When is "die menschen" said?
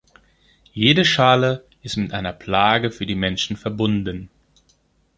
3.05-3.55